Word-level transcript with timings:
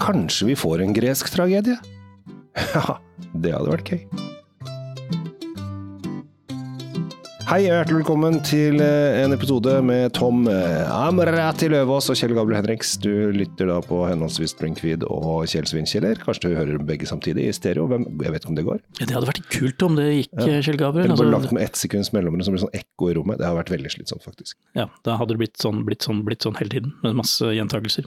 Kanskje 0.00 0.46
vi 0.50 0.56
får 0.56 0.82
en 0.84 0.92
gresk 0.96 1.30
tragedie? 1.32 1.76
Ja, 2.74 2.98
det 3.32 3.54
hadde 3.54 3.70
vært 3.72 3.88
gøy. 3.94 4.02
Hei 7.50 7.64
og 7.66 7.72
hjertelig 7.72 7.96
velkommen 8.04 8.36
til 8.46 8.76
eh, 8.78 9.16
en 9.24 9.32
episode 9.34 9.72
med 9.82 10.12
Tom 10.14 10.44
eh, 10.46 10.84
Amrati 10.94 11.66
Løvaas 11.72 12.06
og 12.12 12.18
Kjell 12.20 12.34
Gabriel 12.36 12.60
Henriks. 12.60 12.92
Du 13.02 13.10
lytter 13.34 13.66
da 13.72 13.80
på 13.82 14.04
henholdsvis 14.06 14.52
Springfeed 14.54 15.02
og 15.08 15.48
Kjell 15.50 15.66
Svinkjeller. 15.66 16.20
Kanskje 16.22 16.52
du 16.52 16.54
hører 16.60 16.84
begge 16.86 17.08
samtidig 17.10 17.48
i 17.50 17.56
stereo. 17.56 17.88
Hvem, 17.90 18.06
jeg 18.22 18.36
vet 18.36 18.44
ikke 18.46 18.52
om 18.52 18.60
det 18.60 18.66
går. 18.68 18.78
Ja, 19.00 19.08
det 19.10 19.16
hadde 19.16 19.32
vært 19.32 19.42
kult 19.50 19.86
om 19.88 19.98
det 19.98 20.06
gikk, 20.12 20.30
Ja. 20.38 20.60
Kjell 20.62 20.78
Gabriel. 20.78 21.08
Eller 21.08 21.16
bare 21.18 21.26
Altså, 21.32 21.40
lagt 21.48 21.56
med 21.58 21.66
ett 21.66 21.80
sekunds 21.82 22.12
mellomrom, 22.14 22.44
som 22.46 22.54
blir 22.54 22.62
det 22.62 22.68
sånn 22.68 22.78
ekko 22.84 23.10
i 23.10 23.18
rommet. 23.18 23.42
Det 23.42 23.48
har 23.50 23.58
vært 23.58 23.74
veldig 23.74 23.94
slitsomt, 23.96 24.22
faktisk. 24.28 24.60
ja, 24.78 24.86
da 25.08 25.18
hadde 25.18 25.34
det 25.34 25.42
blitt 25.42 25.58
sånn, 25.58 25.82
blitt 25.88 26.06
sånn, 26.06 26.22
blitt 26.28 26.46
sånn 26.46 26.58
hele 26.60 26.70
tiden, 26.76 26.94
med 27.02 27.18
masse 27.24 27.50
gjentakelser. 27.56 28.06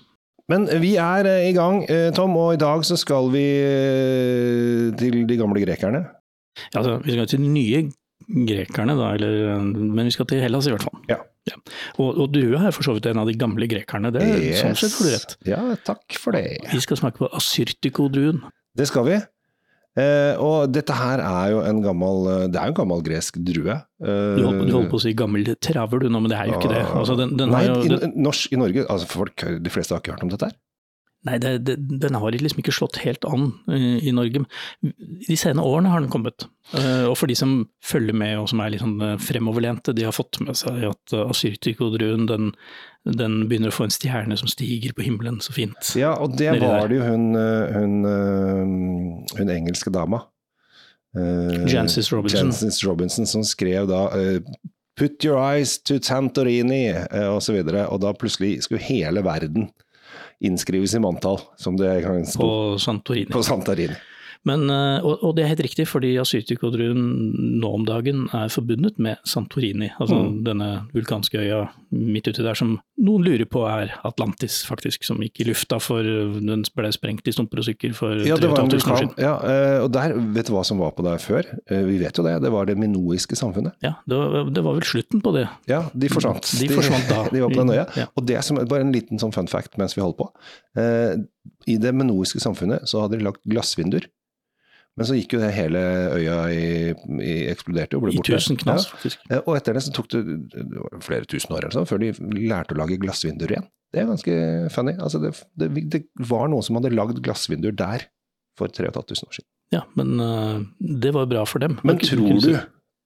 Men 0.51 0.67
vi 0.83 0.95
er 0.99 1.27
eh, 1.29 1.49
i 1.49 1.55
gang, 1.55 1.83
eh, 1.87 2.09
Tom, 2.15 2.35
og 2.39 2.55
i 2.55 2.61
dag 2.61 2.83
så 2.87 2.97
skal 2.99 3.29
vi 3.33 3.43
eh, 3.63 4.89
til 4.99 5.21
de 5.29 5.37
gamle 5.39 5.63
grekerne. 5.63 6.03
Ja, 6.73 6.81
altså, 6.81 6.97
vi 7.05 7.15
skal 7.15 7.29
til 7.31 7.45
de 7.45 7.51
nye 7.53 7.83
grekerne, 8.47 8.95
da, 8.99 9.13
eller, 9.15 9.61
men 9.63 10.07
vi 10.07 10.13
skal 10.15 10.27
til 10.29 10.43
Hellas 10.43 10.67
i 10.67 10.73
hvert 10.75 10.85
fall. 10.85 10.99
Ja. 11.09 11.21
Og, 11.99 12.09
og 12.23 12.27
du 12.31 12.55
er 12.55 12.71
for 12.71 12.85
så 12.85 12.95
vidt 12.95 13.07
en 13.09 13.19
av 13.19 13.27
de 13.27 13.35
gamle 13.39 13.67
grekerne, 13.71 14.11
det, 14.15 14.25
sånn 14.59 14.77
sett 14.79 14.95
får 14.95 15.07
du 15.07 15.13
rett. 15.15 15.37
Ja, 15.49 15.61
takk 15.87 16.19
for 16.19 16.35
det. 16.35 16.45
Vi 16.71 16.83
skal 16.83 16.99
smake 16.99 17.19
på 17.19 17.31
asyrtikodruen. 17.35 18.43
Det 18.77 18.87
skal 18.89 19.07
vi. 19.07 19.17
Eh, 19.93 20.33
og 20.41 20.71
dette 20.73 20.95
her 20.97 21.21
er 21.21 21.51
jo 21.53 21.59
en 21.61 21.83
gammel 21.85 22.23
eh, 22.31 22.45
Det 22.49 22.57
er 22.57 22.65
jo 22.65 22.73
en 22.73 22.79
gammel 22.79 23.03
gresk 23.05 23.37
drue. 23.45 23.75
Eh, 24.01 24.35
Du 24.39 24.41
holdt, 24.47 24.63
du 24.65 24.73
holdt 24.73 24.89
på 24.89 24.97
å 24.97 25.03
si 25.03 25.13
gammel 25.13 25.45
travel 25.61 26.01
du 26.01 26.09
nå, 26.09 26.23
men 26.23 26.33
det 26.33 26.39
er 26.39 26.49
jo 26.49 26.57
ikke 26.57 26.73
det. 26.73 26.81
Altså, 26.97 27.17
den, 27.19 27.35
den 27.37 27.53
Nei, 27.53 27.65
jo, 27.69 27.75
jo, 27.85 27.99
i, 28.01 28.11
norsk, 28.25 28.55
i 28.55 28.61
Norge 28.63 28.87
altså 28.89 29.11
folk, 29.11 29.45
De 29.61 29.73
fleste 29.73 29.93
har 29.93 30.01
ikke 30.01 30.15
hørt 30.15 30.25
om 30.25 30.33
dette 30.33 30.49
her. 30.49 30.57
nei, 31.23 31.37
det, 31.39 31.51
det, 31.63 31.75
den 32.03 32.17
har 32.19 32.35
liksom 32.35 32.59
ikke 32.59 32.73
slått 32.75 32.97
helt 33.05 33.23
an 33.29 33.45
i, 33.71 34.09
i 34.09 34.11
Norge. 34.11 34.41
De 35.29 35.37
senere 35.39 35.63
årene 35.69 35.93
har 35.93 36.01
den 36.03 36.11
kommet. 36.11 36.49
Uh, 36.73 37.05
og 37.11 37.15
for 37.19 37.31
de 37.31 37.35
som 37.37 37.53
følger 37.83 38.15
med 38.17 38.41
og 38.41 38.49
som 38.51 38.59
er 38.63 38.73
litt 38.73 38.81
sånn 38.83 38.97
eh, 39.03 39.15
fremoverlente, 39.21 39.93
de 39.95 40.03
har 40.07 40.15
fått 40.15 40.41
med 40.43 40.57
seg 40.59 40.83
at 40.89 41.13
uh, 41.15 41.29
asyrtikodruen 41.31 42.25
den, 42.27 42.51
den 43.19 43.41
begynner 43.49 43.71
å 43.71 43.75
få 43.75 43.87
en 43.87 43.93
stjerne 43.93 44.35
som 44.39 44.47
stiger 44.51 44.95
på 44.95 45.03
himmelen 45.03 45.39
så 45.43 45.55
fint. 45.55 45.93
Ja, 45.99 46.13
og 46.23 46.37
det 46.39 46.53
var 46.61 46.87
det 46.91 46.99
jo 46.99 47.07
hun, 47.07 47.25
eh, 47.39 47.73
hun, 47.75 47.95
eh, 48.07 48.61
hun 49.37 49.49
engelske 49.49 49.93
dama. 49.93 50.23
Uh, 51.17 51.65
Jancis 51.69 52.11
Robinson. 52.13 52.47
Jancis 52.49 52.83
Robinson 52.83 53.27
som 53.29 53.43
skrev 53.45 53.87
da 53.89 54.07
uh, 54.09 54.39
Put 54.97 55.25
your 55.25 55.39
eyes 55.41 55.79
to 55.81 55.97
Santorini, 55.97 56.91
eh, 56.93 57.25
og 57.25 57.39
så. 57.41 57.55
Og 57.57 58.01
da 58.01 58.11
plutselig 58.13 58.59
skulle 58.61 58.83
hele 58.85 59.23
verden 59.25 59.71
innskrives 60.43 60.93
i 60.93 60.99
manntall, 61.01 61.39
som 61.57 61.77
det 61.77 62.03
På 62.37 62.77
Santorini. 62.77 63.31
på 63.31 63.41
Santorini. 63.43 63.95
Men, 64.45 64.65
eh, 64.69 64.99
og, 65.07 65.21
og 65.23 65.35
det 65.37 65.45
er 65.45 65.53
helt 65.53 65.61
riktig, 65.63 65.85
fordi 65.87 66.17
Asytikodruen 66.19 66.97
nå 67.61 67.69
om 67.77 67.85
dagen 67.87 68.25
er 68.35 68.49
forbundet 68.51 68.97
med 68.99 69.17
Santorini. 69.23 69.87
Altså 70.03 70.17
Mm. 70.23 70.43
denne 70.43 70.67
vulkanske 70.93 71.39
øya 71.39 71.61
midt 71.91 72.27
uti 72.27 72.43
der 72.43 72.53
som 72.59 72.73
noen 72.99 73.23
lurer 73.23 73.45
på 73.47 73.61
er 73.69 73.93
Atlantis, 74.03 74.65
faktisk. 74.67 75.03
Som 75.07 75.17
gikk 75.23 75.39
i 75.41 75.47
lufta 75.47 75.79
for 75.81 76.03
Den 76.03 76.63
ble 76.75 76.91
sprengt 76.91 77.27
i 77.27 77.31
stumper 77.31 77.59
og 77.61 77.65
stykker 77.69 77.93
for 77.95 78.19
Ja, 78.27 78.35
det 78.35 78.49
var 78.51 78.59
en 78.65 78.69
3500 78.69 78.91
år 78.91 78.99
siden. 78.99 79.13
Ja, 79.23 79.33
eh, 79.47 79.83
og 79.85 79.91
der, 79.95 80.13
vet 80.35 80.47
du 80.47 80.53
hva 80.53 80.63
som 80.67 80.77
var 80.83 80.91
på 80.91 81.03
der 81.07 81.17
før? 81.23 81.47
Eh, 81.69 81.83
Vi 81.87 81.97
vet 82.03 82.17
jo 82.17 82.23
det, 82.27 82.41
det 82.43 82.51
var 82.51 82.65
det 82.65 82.75
minoiske 82.77 83.35
samfunnet. 83.39 83.73
Ja, 83.81 83.93
det 84.07 84.17
var, 84.17 84.49
det 84.51 84.63
var 84.63 84.73
vel 84.75 84.83
slutten 84.83 85.21
på 85.23 85.33
det. 85.37 85.47
Ja, 85.71 85.85
de 85.95 86.09
forsvant. 86.09 86.43
De 86.59 86.67
forsvant 86.67 87.07
da. 87.09 87.23
De 87.33 87.39
var 87.41 87.49
på 87.49 87.63
den 87.63 87.71
øya. 87.77 87.87
Ja. 87.95 88.05
Og 88.17 88.25
det 88.27 88.43
som, 88.43 88.57
bare 88.67 88.81
en 88.83 88.91
liten 88.91 89.19
sånn 89.23 89.31
fun 89.33 89.47
fact 89.47 89.77
mens 89.79 89.95
vi 89.95 90.01
holder 90.03 90.19
på. 90.19 90.27
I 91.67 91.77
det 91.79 91.93
minoiske 91.95 92.39
samfunnet 92.43 92.87
så 92.89 93.01
hadde 93.05 93.17
de 93.19 93.23
lagt 93.27 93.39
glassvinduer. 93.47 94.05
Men 94.93 95.07
så 95.09 95.15
gikk 95.17 95.33
jo 95.33 95.39
det 95.41 95.49
hele 95.55 95.79
øya 96.13 96.35
i, 96.53 96.65
i 97.17 97.35
eksploderte 97.49 97.97
og 97.97 98.05
ble 98.05 98.13
I 98.13 98.25
tusen 98.27 98.59
knas, 98.61 98.85
faktisk. 98.91 99.23
Ja. 99.31 99.39
Og 99.41 99.55
etter 99.57 99.73
det 99.73 99.81
så 99.87 99.93
tok 99.95 100.11
det, 100.13 100.21
flere 101.01 101.25
tusen 101.29 101.55
år 101.55 101.63
eller 101.63 101.73
sånn, 101.73 101.87
før 101.89 102.03
de 102.03 102.11
lærte 102.43 102.75
å 102.75 102.77
lage 102.77 102.99
glassvinduer 103.01 103.55
igjen. 103.55 103.65
Det 103.93 104.01
er 104.01 104.09
ganske 104.09 104.35
funny. 104.73 104.93
Altså 105.01 105.21
det, 105.21 105.33
det, 105.57 105.71
det 105.95 106.03
var 106.29 106.51
noen 106.53 106.65
som 106.65 106.77
hadde 106.77 106.93
lagd 106.93 107.23
glassvinduer 107.25 107.73
der 107.77 108.05
for 108.59 108.69
3500 108.69 109.25
år 109.25 109.39
siden. 109.39 109.49
Ja, 109.73 109.81
men 109.97 110.21
eh, 110.21 110.61
det 111.01 111.13
var 111.15 111.29
bra 111.29 111.47
for 111.49 111.63
dem. 111.63 111.79
Men 111.81 111.97
tror 112.01 112.37
du 112.43 112.53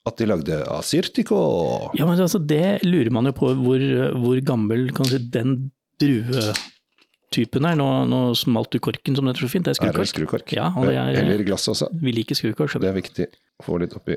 at 0.07 0.19
de 0.19 0.27
lagde 0.27 0.59
Asyrtiko? 0.71 1.39
Ja, 1.99 2.07
men 2.07 2.19
altså, 2.19 2.39
det 2.39 2.79
lurer 2.87 3.11
man 3.15 3.27
jo 3.27 3.35
på 3.35 3.51
hvor, 3.59 3.83
hvor 4.19 4.43
gammel 4.47 4.89
kan 4.95 5.07
si, 5.07 5.19
den 5.31 5.71
druetypen 7.31 7.65
her. 7.65 7.75
Nå, 7.75 7.87
nå 8.07 8.35
smalt 8.35 8.71
du 8.71 8.79
korken 8.79 9.15
som 9.15 9.25
det 9.25 9.35
heter 9.35 9.47
så 9.47 9.51
fint, 9.51 9.65
det 9.65 9.77
er 9.77 9.83
Er 9.87 9.91
det 9.93 10.07
skrukork. 10.07 10.47
skrukork? 10.47 10.53
Ja, 10.55 10.67
og 10.75 10.85
det 10.87 10.95
er- 10.95 11.21
Eller 11.23 11.43
glass 11.43 11.67
også. 11.67 11.89
Vi 12.01 12.11
liker 12.11 12.35
skrukork, 12.35 12.69
så 12.71 12.79
Det 12.79 12.89
er 12.89 13.01
viktig 13.01 13.27
å 13.61 13.63
få 13.65 13.79
litt 13.79 13.93
oppi 13.95 14.15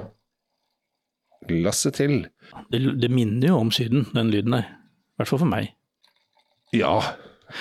glasset 1.48 1.94
til. 1.94 2.26
det, 2.70 3.00
det 3.00 3.10
minner 3.10 3.48
jo 3.48 3.58
om 3.58 3.70
Syden, 3.70 4.06
den 4.14 4.30
lyden 4.30 4.52
der. 4.52 4.66
I 4.66 5.22
hvert 5.22 5.28
fall 5.28 5.38
for 5.38 5.46
meg. 5.50 5.72
Ja. 6.72 6.98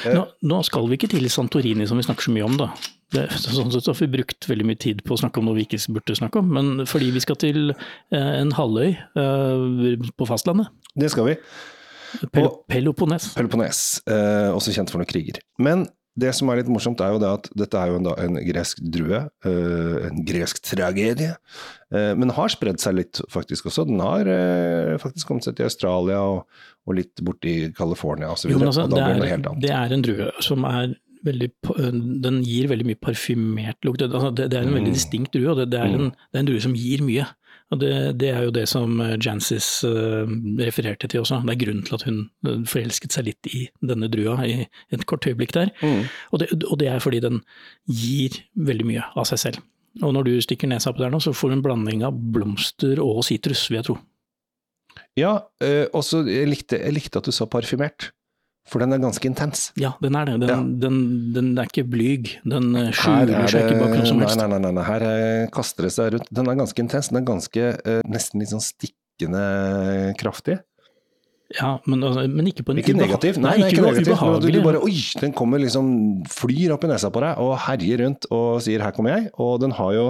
Eh. 0.06 0.14
Nå, 0.14 0.28
nå 0.44 0.64
skal 0.66 0.88
vi 0.88 0.98
ikke 0.98 1.10
til 1.10 1.26
Santorini 1.30 1.88
som 1.88 1.98
vi 1.98 2.04
snakker 2.04 2.22
så 2.28 2.34
mye 2.36 2.46
om, 2.46 2.58
da. 2.58 2.68
Det, 3.12 3.24
sånn 3.42 3.72
sett 3.74 3.82
så 3.88 3.94
har 3.96 4.08
vi 4.08 4.12
brukt 4.20 4.46
veldig 4.46 4.66
mye 4.70 4.78
tid 4.78 5.02
på 5.04 5.16
å 5.16 5.18
snakke 5.20 5.40
om 5.42 5.46
noe 5.46 5.56
vi 5.58 5.64
ikke 5.66 5.80
burde 5.96 6.14
snakke 6.16 6.38
om, 6.44 6.52
men 6.54 6.86
fordi 6.86 7.10
vi 7.12 7.20
skal 7.24 7.36
til 7.42 7.72
eh, 7.72 8.36
en 8.42 8.52
halvøy 8.52 8.92
eh, 8.92 10.12
på 10.14 10.28
fastlandet. 10.30 10.68
Det 10.96 11.10
skal 11.10 11.26
vi. 11.32 11.38
Pel 12.34 12.50
Peloponnes. 12.72 13.32
Peloponnes, 13.38 13.80
eh, 14.10 14.50
også 14.56 14.74
kjent 14.76 14.92
for 14.92 15.02
noen 15.02 15.10
kriger. 15.10 15.40
Men 15.62 15.88
det 16.20 16.34
som 16.36 16.50
er 16.52 16.58
litt 16.60 16.68
morsomt, 16.68 17.00
er 17.00 17.14
jo 17.14 17.20
det 17.22 17.28
at 17.32 17.46
dette 17.56 17.80
er 17.80 17.92
jo 17.94 18.00
en, 18.02 18.08
en 18.12 18.40
gresk 18.44 18.82
drue. 18.92 19.22
eh, 19.46 20.08
en 20.10 20.24
gresk 20.28 20.60
tragedie. 20.68 21.36
Eh, 21.94 22.14
men 22.20 22.34
har 22.36 22.50
spredd 22.52 22.82
seg 22.84 22.98
litt, 22.98 23.22
faktisk 23.32 23.70
også. 23.70 23.86
Den 23.88 24.02
har 24.04 24.28
eh, 24.28 24.98
faktisk 25.00 25.30
kommet 25.30 25.48
seg 25.48 25.56
til 25.56 25.70
Australia 25.70 26.20
og, 26.20 26.42
og 26.90 26.98
litt 26.98 27.24
borti 27.24 27.70
California 27.78 28.34
osv. 28.34 28.52
Altså, 28.52 28.84
og 28.84 28.92
da 28.92 28.98
det, 28.98 29.06
blir 29.06 29.22
det 29.24 29.30
er, 29.30 29.36
helt 29.38 29.48
annet. 29.54 29.64
det 29.64 29.72
er 29.78 29.96
en 29.96 30.04
drue 30.10 30.32
som 30.44 30.68
er 30.68 30.98
veldig 31.28 31.50
Den 32.24 32.38
gir 32.48 32.70
veldig 32.72 32.86
mye 32.88 33.00
parfymert 33.04 33.84
lukt. 33.84 34.00
Det, 34.00 34.08
altså, 34.12 34.30
det, 34.36 34.54
er 34.56 34.64
en 34.64 34.76
veldig 34.76 34.92
Mm. 34.94 34.96
distinkt 34.96 35.34
drue, 35.36 35.50
og 35.52 35.58
det, 35.60 35.66
det, 35.74 35.80
er 35.80 35.96
en, 35.98 36.12
det 36.16 36.38
er 36.40 36.44
en 36.46 36.48
drue 36.52 36.62
som 36.64 36.76
gir 36.80 37.04
mye. 37.04 37.26
Og 37.70 37.80
det, 37.82 37.94
det 38.18 38.30
er 38.34 38.46
jo 38.48 38.54
det 38.54 38.66
som 38.70 38.98
eh, 39.04 39.16
Jancis 39.22 39.68
eh, 39.86 40.30
refererte 40.62 41.10
til 41.10 41.22
også. 41.22 41.42
Det 41.46 41.54
er 41.54 41.62
grunnen 41.64 41.86
til 41.86 41.98
at 42.00 42.06
hun 42.08 42.20
eh, 42.48 42.62
forelsket 42.70 43.14
seg 43.14 43.28
litt 43.30 43.50
i 43.54 43.66
denne 43.86 44.10
drua 44.10 44.40
i 44.46 44.64
et 44.66 45.06
kort 45.10 45.28
øyeblikk 45.30 45.54
der. 45.54 45.74
Mm. 45.84 46.08
Og 46.34 46.42
det, 46.42 46.50
og 46.66 46.80
det 46.82 46.90
er 46.90 47.04
fordi 47.04 47.22
den 47.26 47.44
gir 47.86 48.40
veldig 48.58 48.88
mye 48.90 49.06
av 49.14 49.30
seg 49.30 49.44
selv. 49.44 49.62
Og 50.02 50.14
når 50.16 50.26
du 50.26 50.34
stikker 50.42 50.70
nesa 50.70 50.94
på 50.94 51.04
der 51.04 51.14
nå, 51.14 51.22
så 51.22 51.34
får 51.36 51.52
du 51.52 51.60
en 51.60 51.66
blanding 51.66 52.06
av 52.08 52.18
blomster 52.34 53.02
og 53.04 53.22
sitrus, 53.28 53.68
vil 53.70 53.82
jeg 53.82 53.90
tro. 53.90 54.00
Ja, 55.18 55.36
øh, 55.64 55.86
også 55.94 56.24
jeg 56.30 56.50
likte, 56.50 56.80
jeg 56.80 56.96
likte 56.96 57.22
at 57.22 57.28
du 57.28 57.36
sa 57.36 57.46
parfymert. 57.50 58.12
For 58.70 58.80
den 58.84 58.94
er 58.94 59.00
ganske 59.02 59.26
intens. 59.26 59.72
Ja, 59.82 59.96
den 60.02 60.16
er 60.16 60.26
det. 60.30 60.40
Den, 60.44 60.50
Ja. 60.50 60.58
den, 60.88 61.00
den 61.34 61.48
er 61.58 61.66
ikke 61.66 61.84
blyg. 61.90 62.36
Den 62.46 62.76
eh, 62.76 62.92
skjuler 62.94 63.34
er 63.44 63.48
seg 63.50 63.66
ikke 63.66 63.80
bak 63.82 63.96
noe 63.98 64.06
som 64.06 64.20
helst. 64.22 64.38
nei, 64.38 64.48
nei, 64.48 64.60
nei, 64.60 64.72
nei. 64.78 64.84
Her 64.86 65.02
eh, 65.10 65.48
kaster 65.56 65.84
det 65.88 65.92
seg 65.96 66.14
rundt. 66.14 66.30
Den 66.32 66.48
er 66.48 66.56
ganske 66.62 66.80
intens. 66.86 67.10
Den 67.10 67.18
er 67.24 67.26
ganske 67.28 67.64
eh, 67.84 68.02
nesten 68.06 68.40
litt 68.44 68.52
sånn 68.54 68.62
stikkende 68.62 70.14
kraftig. 70.22 70.60
Ja, 71.58 71.80
men, 71.90 72.04
altså, 72.06 72.28
men 72.30 72.46
ikke 72.52 72.62
på 72.68 72.76
en 72.76 72.78
Ikke 72.84 72.94
negativ. 72.94 73.40
Nei, 73.42 73.56
Nei, 73.58 73.70
ikke, 73.72 73.80
ikke 73.82 73.86
negativ. 73.88 74.06
men 74.06 74.06
Du, 74.06 74.14
ubehagelig. 74.14 74.54
du 74.54 74.66
bare 74.68 74.82
Oi! 74.86 74.98
Den 75.24 75.32
kommer 75.34 75.58
liksom 75.64 75.88
Flyr 76.30 76.76
opp 76.76 76.84
i 76.86 76.90
nesa 76.92 77.10
på 77.10 77.24
deg 77.26 77.40
og 77.42 77.56
herjer 77.66 78.04
rundt 78.06 78.28
og 78.30 78.62
sier 78.62 78.84
'her 78.86 78.94
kommer 78.94 79.16
jeg'. 79.18 79.32
Og 79.42 79.60
den 79.64 79.72
har 79.74 79.94
jo 79.98 80.06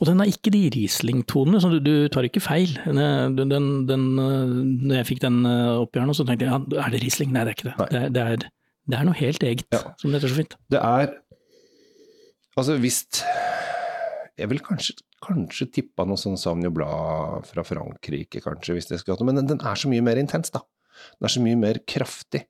Og 0.00 0.06
den 0.08 0.20
er 0.24 0.30
ikke 0.30 0.50
de 0.54 0.62
Riesling-tonene, 0.74 1.60
så 1.60 1.68
du, 1.74 1.78
du 1.84 2.08
tar 2.12 2.24
ikke 2.24 2.40
feil. 2.40 2.70
Den, 2.86 3.36
den, 3.50 3.66
den, 3.88 4.04
eh, 4.18 4.54
når 4.88 5.00
jeg 5.02 5.08
fikk 5.12 5.20
den 5.26 5.42
opp 5.46 5.92
i 5.94 6.00
hjernen, 6.00 6.16
så 6.16 6.24
tenkte 6.28 6.46
jeg 6.48 6.54
ja, 6.54 6.60
er 6.86 6.94
det 6.94 7.02
Riesling? 7.04 7.34
Nei, 7.34 7.44
det 7.44 7.52
er 7.52 7.58
ikke 7.58 7.68
det. 7.70 7.76
Det 7.92 8.00
er, 8.00 8.08
det, 8.16 8.22
er, 8.24 8.46
det 8.90 8.98
er 9.00 9.08
noe 9.10 9.18
helt 9.20 9.44
eget, 9.50 9.66
Ja. 9.76 9.82
som 10.00 10.10
det 10.12 10.20
heter 10.22 10.32
så 10.32 10.40
fint. 10.40 10.56
Det 10.72 10.80
er 10.80 11.12
Altså 12.54 12.76
hvis 12.78 13.00
Jeg 14.38 14.46
vil 14.50 14.60
kanskje, 14.62 14.94
kanskje 15.24 15.66
tippa 15.74 16.04
noe 16.06 16.18
sånn 16.20 16.36
Sauvignon 16.38 16.74
Blad 16.74 17.46
fra 17.50 17.64
Frankrike, 17.66 18.40
kanskje, 18.42 18.76
hvis 18.76 18.86
det 18.90 19.00
skulle 19.00 19.16
hatt 19.16 19.22
noe. 19.24 19.30
Men 19.32 19.40
den, 19.42 19.48
den 19.52 19.62
er 19.66 19.78
så 19.78 19.90
mye 19.90 20.02
mer 20.06 20.18
intens, 20.22 20.50
da. 20.54 20.60
Den 21.18 21.26
er 21.28 21.32
så 21.34 21.42
mye 21.42 21.58
mer 21.58 21.80
kraftig 21.90 22.44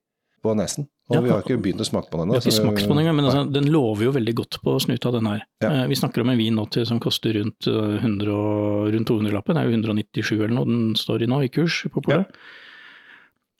på 0.44 0.52
nesen. 0.58 0.86
Og 1.10 1.16
Ja, 1.16 1.20
vi 1.24 1.30
har 1.32 1.42
ikke 1.42 1.56
begynt 1.60 1.80
å 1.82 1.86
smake 1.88 2.08
på 2.12 2.20
den 2.20 2.28
Vi 2.28 2.36
ennå. 2.36 2.40
har 2.40 2.44
ikke 2.44 2.60
smakt 2.60 2.84
på 2.86 2.94
den 2.94 3.00
engang, 3.02 3.16
men 3.18 3.26
altså, 3.28 3.42
den 3.52 3.66
lover 3.72 4.04
jo 4.06 4.12
veldig 4.14 4.34
godt 4.38 4.58
på 4.64 4.76
snuta, 4.84 5.10
den 5.12 5.26
her. 5.28 5.42
Ja. 5.64 5.70
Eh, 5.82 5.86
Vi 5.88 5.94
snakker 6.00 6.20
om 6.24 6.30
en 6.30 6.38
vin 6.38 6.54
nå 6.56 6.64
til 6.70 6.86
som 6.88 7.00
koster 7.00 7.34
rundt, 7.36 7.66
eh, 7.68 7.98
100, 8.00 8.28
og- 8.32 8.92
rundt 8.94 9.08
200-lappen. 9.08 9.54
Det 9.54 9.62
er 9.64 9.68
jo 9.70 9.76
197 9.76 10.44
eller 10.44 10.54
noe 10.54 10.64
den 10.70 10.94
står 10.94 11.22
i 11.22 11.26
nå, 11.26 11.42
i 11.44 11.48
kurs 11.48 11.82
på 11.92 12.02
polet. 12.04 12.26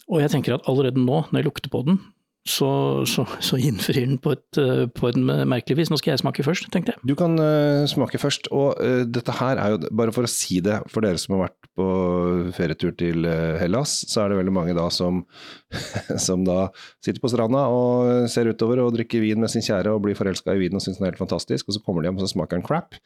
Og 0.08 0.20
jeg 0.20 0.30
tenker 0.30 0.54
at 0.54 0.64
allerede 0.68 0.96
nå, 1.00 1.24
når 1.32 1.42
jeg 1.42 1.44
lukter 1.48 1.70
på 1.72 1.84
den, 1.86 1.98
så, 2.44 2.68
så, 3.08 3.24
så 3.40 3.56
innfrir 3.56 4.04
den 4.04 4.18
på 4.20 4.34
et, 4.34 4.58
på 4.92 5.08
et 5.08 5.16
merkelig 5.16 5.78
vis. 5.78 5.90
Nå 5.92 5.96
skal 5.96 6.12
jeg 6.12 6.20
smake 6.20 6.44
først, 6.44 6.66
tenkte 6.72 6.92
jeg. 6.92 7.00
Du 7.08 7.14
kan 7.16 7.38
uh, 7.40 7.86
smake 7.88 8.20
først, 8.20 8.50
og 8.52 8.76
uh, 8.84 9.00
dette 9.08 9.32
her 9.38 9.60
er 9.62 9.72
jo, 9.72 9.78
bare 9.88 10.12
for 10.12 10.28
å 10.28 10.30
si 10.30 10.60
det 10.64 10.82
for 10.92 11.06
dere 11.06 11.20
som 11.20 11.38
har 11.38 11.46
vært 11.46 11.70
på 11.74 11.86
ferietur 12.54 12.92
til 13.00 13.24
uh, 13.24 13.56
Hellas, 13.62 13.96
så 14.10 14.22
er 14.22 14.30
det 14.32 14.38
veldig 14.42 14.54
mange 14.54 14.76
da 14.76 14.84
som, 14.92 15.22
som 16.26 16.44
da 16.44 16.68
sitter 17.04 17.22
på 17.24 17.32
stranda 17.32 17.64
og 17.72 18.28
ser 18.30 18.52
utover 18.52 18.84
og 18.84 18.92
drikker 18.98 19.24
vin 19.24 19.40
med 19.40 19.52
sin 19.52 19.64
kjære 19.64 19.96
og 19.96 20.04
blir 20.04 20.18
forelska 20.18 20.52
i 20.52 20.66
vinen 20.66 20.76
og 20.76 20.84
syns 20.84 21.00
den 21.00 21.08
er 21.08 21.14
helt 21.14 21.24
fantastisk, 21.24 21.70
og 21.70 21.78
så 21.78 21.84
kommer 21.86 22.04
de 22.04 22.12
hjem 22.12 22.20
og 22.20 22.26
så 22.26 22.32
smaker 22.36 22.60
den 22.60 22.68
crap. 22.68 23.00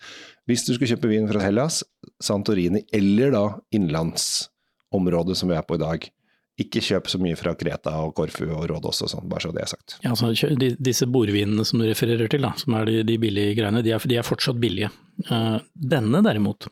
Hvis 0.51 0.67
du 0.67 0.75
skulle 0.75 0.91
kjøpe 0.91 1.15
vin 1.15 1.31
fra 1.31 1.47
Hellas, 1.47 1.85
Santorini 2.19 2.83
eller 2.91 3.31
da 3.39 3.47
innlandsområdet 3.71 5.39
som 5.39 5.55
vi 5.55 5.59
er 5.63 5.67
på 5.67 5.79
i 5.79 5.85
dag, 5.87 6.11
ikke 6.59 6.83
kjøp 6.83 7.07
så 7.11 7.21
mye 7.23 7.37
fra 7.39 7.53
Kreta 7.59 7.93
og 8.03 8.15
Korfu 8.19 8.49
og 8.49 8.65
Rådås 8.71 9.05
og 9.07 9.13
sånn, 9.13 9.29
bare 9.31 9.45
så 9.45 9.53
det 9.55 9.63
er 9.63 9.71
sagt. 9.71 9.97
Ja, 10.03 10.13
altså, 10.15 10.33
de, 10.59 10.73
disse 10.83 11.07
bordvinene 11.11 11.67
som 11.67 11.79
du 11.79 11.87
refererer 11.87 12.31
til, 12.31 12.43
da, 12.43 12.51
som 12.59 12.75
er 12.81 12.89
de, 12.91 12.97
de 13.07 13.19
billige 13.23 13.55
greiene, 13.61 13.83
de 13.87 13.95
er, 13.95 14.09
de 14.11 14.19
er, 14.19 14.27
fortsatt 14.27 14.59
billige. 14.61 14.91
Uh, 15.31 15.61
denne 15.79 16.23
derimot, 16.27 16.67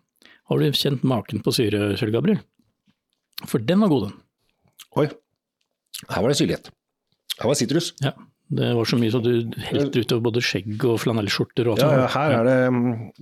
har 0.50 0.62
du 0.62 0.78
kjent 0.78 1.06
maken 1.06 1.42
på 1.44 1.54
syre, 1.54 1.92
Kjell 1.98 2.14
Gabriel? 2.14 2.42
For 3.46 3.62
den 3.62 3.84
var 3.84 3.92
god, 3.92 4.08
den. 4.08 4.18
Oi, 4.96 5.06
her 6.10 6.24
var 6.24 6.32
det 6.32 6.40
syrlighet. 6.40 6.72
Her 7.36 7.52
var 7.52 7.58
sitrus. 7.58 7.92
Ja, 8.02 8.14
det 8.58 8.72
var 8.78 8.88
så 8.88 8.98
mye 8.98 9.12
så 9.12 9.20
du 9.22 9.32
helte 9.68 10.02
utover 10.02 10.28
både 10.28 10.42
skjegg 10.44 10.82
og 10.86 11.00
flanellskjorter. 11.02 11.70
Og 11.70 11.82
ja, 11.82 11.92
ja, 12.02 12.06
her 12.14 12.36
er 12.40 12.48
det 12.48 12.58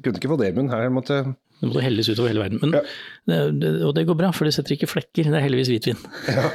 Kunne 0.05 0.21
ikke 0.21 0.33
få 0.33 0.41
det 0.41 0.53
i 0.53 0.57
munnen, 0.57 0.73
her 0.73 0.93
måtte 0.93 1.23
det 1.61 1.69
måtte 1.71 1.85
helles 1.85 2.09
utover 2.11 2.29
hele 2.29 2.43
verden. 2.43 2.61
Men, 2.61 2.75
ja. 2.77 3.39
det, 3.55 3.71
og 3.87 3.95
det 3.97 4.05
går 4.09 4.17
bra, 4.19 4.31
for 4.35 4.49
det 4.49 4.53
setter 4.57 4.75
ikke 4.75 4.89
flekker. 4.91 5.31
Det 5.31 5.39
er 5.39 5.45
heldigvis 5.47 5.71
hvitvin. 5.73 6.01
Ja. 6.29 6.49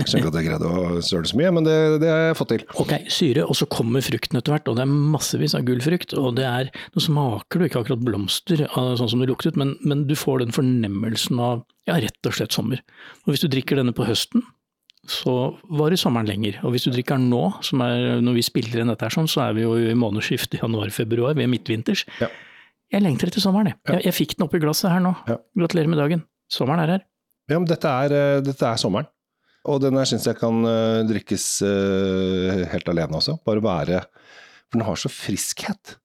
Jeg 0.00 0.06
skjønner 0.08 0.24
ikke 0.24 0.30
at 0.32 0.38
jeg 0.40 0.46
greide 0.48 0.70
å 0.70 1.02
søle 1.06 1.30
så 1.30 1.38
mye, 1.38 1.52
men 1.54 1.66
det, 1.66 1.76
det, 2.02 2.10
har 2.10 2.22
jeg 2.24 2.38
fått 2.40 2.52
til. 2.54 2.64
Ok, 2.82 2.94
syre, 3.12 3.44
og 3.46 3.58
så 3.58 3.68
kommer 3.70 4.04
frukten 4.04 4.40
etter 4.40 4.56
hvert. 4.56 4.70
Og 4.72 4.78
det 4.78 4.86
er 4.86 4.94
massevis 5.14 5.54
av 5.58 5.66
gullfrukt. 5.68 6.16
Og 6.18 6.34
det 6.38 6.46
er 6.48 6.72
Nå 6.94 7.04
smaker 7.04 7.60
du 7.60 7.66
ikke 7.68 7.84
akkurat 7.84 8.02
blomster, 8.04 8.64
sånn 8.74 9.12
som 9.12 9.22
det 9.22 9.30
luktet, 9.30 9.58
men, 9.60 9.76
men 9.86 10.06
du 10.08 10.16
får 10.18 10.42
den 10.42 10.56
fornemmelsen 10.56 11.38
av 11.42 11.62
ja, 11.88 12.00
rett 12.02 12.28
og 12.28 12.36
slett 12.36 12.56
sommer. 12.56 12.82
Og 13.24 13.34
hvis 13.34 13.44
du 13.44 13.50
drikker 13.52 13.78
denne 13.78 13.94
på 13.96 14.08
høsten, 14.08 14.42
så 15.10 15.34
varer 15.72 15.98
sommeren 16.00 16.28
lenger. 16.28 16.58
Og 16.66 16.74
hvis 16.74 16.84
du 16.86 16.92
drikker 16.92 17.18
den 17.18 17.30
nå, 17.32 17.46
som 17.66 17.82
er 17.84 18.20
når 18.24 18.40
vi 18.40 18.46
spiller 18.46 18.82
inn 18.82 18.92
dette 18.92 19.06
her 19.06 19.14
sånn, 19.14 19.30
så 19.30 19.46
er 19.46 19.56
vi 19.56 19.64
jo 19.64 19.76
i 19.78 19.96
månedsskiftet 19.98 20.60
januar-februar, 20.60 21.38
vi 21.38 21.46
er 21.46 21.52
midtvinters. 21.52 22.04
Ja. 22.20 22.28
Jeg 22.90 23.04
lengter 23.04 23.30
etter 23.30 23.42
sommeren, 23.42 23.70
jeg. 23.70 23.78
Ja. 23.86 23.94
jeg. 23.98 24.08
Jeg, 24.08 24.16
fikk 24.16 24.36
den 24.36 24.46
opp 24.48 24.54
i 24.56 24.60
glasset 24.62 24.90
her 24.90 25.02
nå. 25.04 25.14
Ja. 25.30 25.38
Gratulerer 25.62 25.90
med 25.92 26.00
dagen. 26.02 26.26
Sommeren 26.50 26.82
er 26.82 26.96
her. 26.96 27.06
Ja, 27.50 27.58
men 27.58 27.68
dette 27.70 27.90
er, 27.90 28.14
eh, 28.14 28.42
dette 28.46 28.66
er 28.66 28.80
sommeren. 28.80 29.08
Og 29.70 29.80
den 29.82 29.98
her 29.98 30.08
syns 30.08 30.24
jeg 30.24 30.38
kan 30.40 30.62
uh, 30.64 31.02
drikkes 31.04 31.46
uh, 31.66 32.62
helt 32.72 32.86
alene 32.88 33.18
også. 33.18 33.34
Bare 33.44 33.60
være 33.60 33.98
For 34.70 34.78
den 34.78 34.86
har 34.86 34.96
så 34.96 35.10
friskhet. 35.12 35.98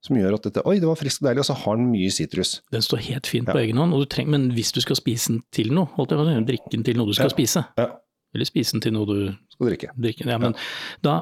Som 0.00 0.16
gjør 0.16 0.38
at 0.38 0.46
dette 0.46 0.62
Oi, 0.64 0.78
det 0.80 0.88
var 0.88 0.96
friskt 0.96 1.20
og 1.20 1.26
deilig. 1.26 1.42
Og 1.42 1.48
så 1.50 1.56
har 1.64 1.80
den 1.80 1.90
mye 1.90 2.12
sitrus. 2.14 2.60
Den 2.72 2.84
står 2.86 3.02
helt 3.08 3.28
fint 3.28 3.50
ja. 3.50 3.56
på 3.56 3.64
egen 3.64 3.80
hånd. 3.82 3.96
Trenger, 4.12 4.36
men 4.36 4.46
hvis 4.54 4.70
du 4.76 4.78
skal 4.84 4.96
spise 5.00 5.34
den 5.34 5.42
til 5.52 5.74
noe, 5.74 5.90
holdt 5.96 6.14
jeg 6.14 6.22
på 6.22 6.28
å 6.38 6.46
drikke 6.52 6.72
den 6.76 6.86
til 6.86 7.00
noe 7.00 7.10
du 7.10 7.18
skal 7.18 7.34
spise. 7.34 7.66
ja. 7.80 7.90
Eller 8.30 8.46
spise 8.46 8.76
den 8.76 8.84
til 8.84 8.94
noe 8.94 9.08
du 9.08 9.16
skal 9.50 9.72
drikke. 9.72 9.88
drikke. 9.98 10.26
Ja, 10.30 10.38
men 10.38 10.54
da 11.02 11.14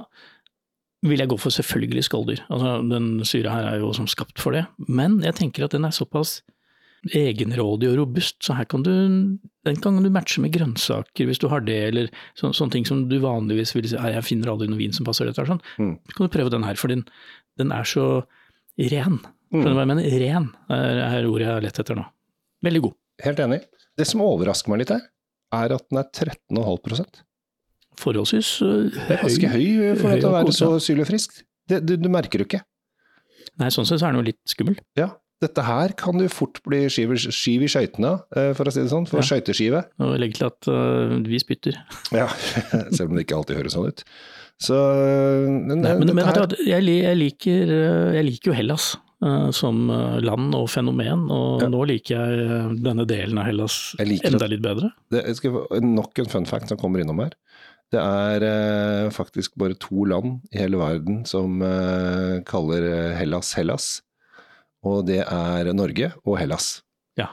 vil 1.07 1.21
jeg 1.23 1.31
gå 1.31 1.39
for 1.39 1.55
selvfølgelig 1.55 2.07
skalldyr. 2.09 2.41
Altså, 2.51 2.79
den 2.91 3.11
syra 3.27 3.55
her 3.55 3.69
er 3.73 3.83
jo 3.83 3.93
som 3.95 4.09
skapt 4.11 4.41
for 4.43 4.57
det. 4.57 4.65
Men 4.89 5.21
jeg 5.23 5.37
tenker 5.39 5.67
at 5.67 5.77
den 5.77 5.87
er 5.87 5.95
såpass 5.95 6.41
egenrådig 7.15 7.93
og 7.93 7.99
robust, 8.01 8.41
så 8.43 8.57
her 8.59 8.67
kan 8.67 8.83
du, 8.83 8.91
den 9.67 9.77
kan 9.83 10.01
du 10.03 10.11
matche 10.11 10.43
med 10.43 10.51
grønnsaker 10.57 11.29
hvis 11.29 11.39
du 11.39 11.47
har 11.53 11.63
det, 11.63 11.79
eller 11.93 12.09
så, 12.35 12.51
sånne 12.51 12.75
ting 12.75 12.89
som 12.89 13.05
du 13.11 13.21
vanligvis 13.23 13.75
vil 13.77 13.87
si 13.87 13.95
jeg 13.95 14.27
finner 14.27 14.51
aldri 14.51 14.67
noe 14.71 14.81
vin 14.81 14.97
som 14.97 15.07
passer 15.07 15.29
dette. 15.29 15.47
Sånn. 15.47 15.63
Mm. 15.79 15.95
Så 16.09 16.17
kan 16.17 16.27
du 16.27 16.35
prøve 16.35 16.55
den 16.55 16.67
her, 16.67 16.79
for 16.81 16.91
den, 16.91 17.05
den 17.61 17.75
er 17.75 17.87
så 17.87 18.09
ren. 18.91 19.21
Skjønner 19.49 19.71
du 19.71 19.79
hva 19.79 19.85
jeg 19.87 19.93
mener? 19.93 20.19
Ren 20.25 20.51
er, 20.75 21.03
er 21.07 21.31
ordet 21.31 21.47
jeg 21.47 21.55
har 21.55 21.65
lett 21.65 21.81
etter 21.85 21.99
nå. 21.99 22.09
Veldig 22.67 22.83
god. 22.89 22.99
Helt 23.25 23.47
enig. 23.47 23.63
Det 23.99 24.07
som 24.07 24.27
overrasker 24.27 24.73
meg 24.73 24.83
litt 24.83 24.93
her, 24.97 25.07
er 25.55 25.79
at 25.79 25.87
den 25.89 26.03
er 26.03 26.11
13,5 26.11 27.23
forholdsvis 28.09 28.57
høy. 28.65 28.89
Det 28.97 29.07
er 29.07 29.23
ganske 29.23 29.53
høy 29.55 29.69
for 30.01 30.11
høy 30.11 30.27
å 30.27 30.35
være 30.35 30.57
så 30.57 30.73
syrlig 30.83 31.07
og 31.07 31.13
frisk. 31.13 31.41
Det, 31.69 31.83
du, 31.85 31.97
du, 32.01 32.09
merker 32.13 32.41
det 32.41 32.49
ikke. 32.49 32.65
Nei, 33.61 33.71
sånn 33.75 33.89
sett 33.89 34.01
så 34.01 34.09
er 34.09 34.15
den 34.15 34.23
jo 34.23 34.29
litt 34.31 34.41
skummel. 34.49 34.79
Ja. 34.99 35.13
Dette 35.39 35.63
her 35.63 35.93
kan 35.99 36.19
du 36.19 36.25
fort 36.33 36.59
bli 36.67 36.81
skiv, 36.91 37.13
skiv 37.31 37.63
i 37.63 37.69
skøytene 37.71 38.17
eh, 38.35 38.51
for 38.59 38.67
å 38.67 38.73
si 38.75 38.83
det 38.83 38.91
sånn. 38.91 39.07
For 39.07 39.23
ja. 39.23 39.27
skøyteskive. 39.29 39.85
Og 40.03 40.17
legge 40.19 40.41
til 40.41 40.49
at 40.49 40.71
uh, 40.71 41.15
vi 41.29 41.39
spytter. 41.39 41.79
Ja, 42.15 42.27
selv 42.97 43.13
om 43.13 43.19
det 43.19 43.29
ikke 43.29 43.39
alltid 43.39 43.61
høres 43.61 43.77
sånn 43.79 43.93
ut. 43.93 44.03
Så 44.59 44.75
men, 44.75 45.85
Nei, 45.85 45.93
men, 46.01 46.11
men 46.19 46.27
her... 46.27 46.41
jeg, 46.67 46.83
jeg, 46.83 47.15
liker, 47.21 47.71
jeg 48.17 48.27
liker 48.27 48.51
jo 48.51 48.57
Hellas 48.59 48.97
som 49.55 49.89
land 50.23 50.55
og 50.55 50.69
fenomen, 50.71 51.25
og 51.35 51.63
ja. 51.65 51.69
nå 51.71 51.81
liker 51.91 52.21
jeg 52.21 52.75
denne 52.85 53.03
delen 53.11 53.39
av 53.43 53.49
Hellas 53.49 53.79
enda 53.99 54.47
litt 54.51 54.63
bedre. 54.63 54.93
Det 55.11 55.25
skal 55.39 55.65
nok 55.83 56.23
en 56.23 56.31
fun 56.31 56.47
fact 56.47 56.71
som 56.71 56.79
kommer 56.79 57.03
innom 57.03 57.19
her. 57.25 57.35
Det 57.89 58.01
er 58.01 58.45
eh, 58.45 59.11
faktisk 59.15 59.55
bare 59.61 59.77
to 59.81 60.05
land 60.09 60.43
i 60.53 60.61
hele 60.61 60.81
verden 60.81 61.23
som 61.29 61.63
eh, 61.65 62.41
kaller 62.49 62.85
eh, 62.85 63.15
Hellas 63.17 63.55
Hellas. 63.57 63.87
Og 64.85 65.07
det 65.09 65.23
er 65.25 65.73
Norge 65.73 66.13
og 66.25 66.37
Hellas. 66.41 66.83
Ja. 67.19 67.33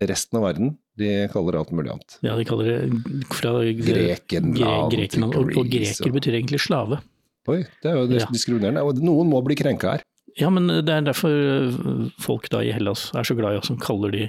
Resten 0.00 0.40
av 0.40 0.48
verden 0.48 0.78
de 1.00 1.28
kaller 1.32 1.54
det 1.54 1.60
alt 1.62 1.72
mulig 1.76 1.92
annet. 1.92 2.16
Ja, 2.24 2.34
de 2.36 2.46
kaller 2.48 2.70
det 2.70 3.28
fra 3.32 3.52
Grekenland. 3.60 4.92
Grekenland 4.92 5.36
og, 5.36 5.52
og 5.56 5.70
greker 5.72 6.16
betyr 6.16 6.40
egentlig 6.40 6.60
slave. 6.64 7.00
Oi, 7.48 7.62
det 7.82 7.92
er 7.92 7.96
jo 7.96 8.08
ja. 8.12 8.26
diskriminerende. 8.32 8.84
Og 8.84 9.00
noen 9.04 9.30
må 9.32 9.40
bli 9.44 9.56
krenka 9.58 9.96
her. 9.96 10.04
Ja, 10.38 10.50
men 10.52 10.68
det 10.70 10.92
er 10.92 11.06
derfor 11.06 11.32
eh, 11.32 12.10
folk 12.22 12.48
da 12.52 12.62
i 12.64 12.72
Hellas 12.74 13.08
er 13.16 13.26
så 13.26 13.36
glad 13.36 13.56
i 13.56 13.60
oss 13.60 13.70
som 13.72 13.80
kaller 13.80 14.12
de 14.14 14.28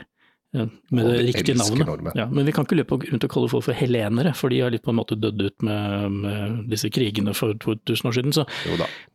med 0.51 1.06
det 1.07 1.19
riktige 1.30 1.56
navnet. 1.56 2.12
Ja, 2.15 2.25
men 2.27 2.45
vi 2.45 2.51
kan 2.51 2.65
ikke 2.68 2.81
løpe 2.81 2.98
rundt 3.00 3.24
og 3.24 3.31
kalle 3.31 3.51
folk 3.51 3.65
for 3.69 3.77
helenere, 3.77 4.33
for 4.36 4.51
de 4.51 4.59
har 4.59 4.74
litt 4.74 4.83
på 4.83 4.92
en 4.92 5.00
måte 5.00 5.15
dødd 5.15 5.45
ut 5.45 5.68
med, 5.68 6.18
med 6.25 6.57
disse 6.71 6.92
krigene 6.92 7.36
for 7.38 7.56
2000 7.63 8.09
år 8.09 8.18
siden. 8.18 8.36
Så 8.36 8.45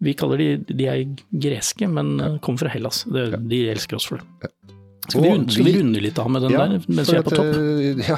vi 0.01 0.17
kaller 0.17 0.41
de 0.41 0.49
De 0.67 0.89
er 0.89 1.05
greske, 1.31 1.89
men 1.89 2.17
ja. 2.19 2.31
kommer 2.45 2.65
fra 2.65 2.73
Hellas. 2.73 3.05
Det, 3.05 3.29
de 3.51 3.67
elsker 3.75 4.01
oss 4.01 4.09
for 4.09 4.23
det. 4.23 4.53
Skal 5.07 5.23
vi, 5.23 5.29
runde, 5.31 5.53
skal 5.53 5.69
vi, 5.69 5.75
runde 5.77 6.01
litt 6.03 6.17
av 6.19 6.31
med 6.35 6.43
den 6.43 6.57
ja, 6.57 6.65
der, 6.67 6.87
mens 6.89 7.13
vi 7.13 7.19
er 7.21 7.27
på 7.27 7.35
topp? 7.37 7.53
Eh, 7.55 8.01
ja, 8.09 8.17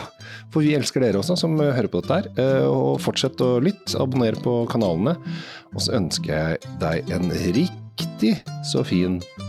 for 0.55 0.65
vi 0.65 0.73
elsker 0.79 1.05
dere 1.05 1.21
også, 1.21 1.37
som 1.37 1.59
hører 1.61 1.91
på 1.93 2.01
dette 2.01 2.21
her. 2.23 2.31
Eh, 2.41 2.65
og 2.65 3.03
fortsett 3.05 3.43
å 3.45 3.59
lytte, 3.61 3.99
abonner 4.01 4.39
på 4.41 4.63
kanalene. 4.73 5.19
Og 5.75 5.85
så 5.85 5.99
ønsker 5.99 6.33
jeg 6.33 6.73
deg 6.81 7.13
en 7.19 7.29
riktig 7.59 8.39
så 8.71 8.87
fin 8.87 9.21
dag 9.21 9.48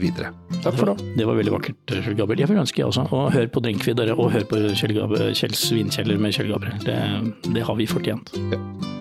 videre. 0.00 0.32
Takk 0.60 0.76
for 0.78 0.90
nå. 0.90 0.96
Det 1.16 1.26
var 1.28 1.38
veldig 1.38 1.54
vakkert, 1.54 1.80
Kjell 1.90 2.16
Gabriel. 2.18 2.44
Jeg 2.44 2.50
vil 2.50 2.62
ønske 2.62 2.82
jeg 2.82 2.88
også. 2.90 3.06
Og 3.14 3.32
hør 3.34 3.50
på 3.52 3.64
Drinkvid 3.64 4.00
og 4.14 4.30
hør 4.34 4.46
på 4.50 4.62
Kjell 4.74 4.96
Kjells 5.36 5.66
vinkjeller 5.72 6.20
med 6.20 6.36
Kjell 6.36 6.50
Gabriel. 6.52 6.80
Det, 6.84 7.00
det 7.54 7.66
har 7.66 7.78
vi 7.78 7.88
fortjent. 7.90 8.34
Ja. 8.50 8.99